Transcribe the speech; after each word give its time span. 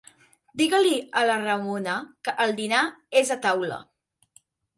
Digue-li 0.61 0.93
a 1.21 1.21
la 1.31 1.35
Ramona 1.43 1.99
que 2.29 2.33
el 2.47 2.55
dinar 2.61 2.81
és 3.23 3.31
a 3.37 3.39
taula. 3.45 3.79